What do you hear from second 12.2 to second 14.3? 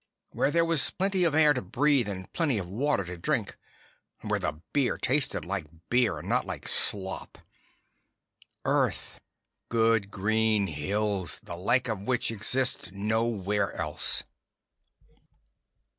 exists nowhere else.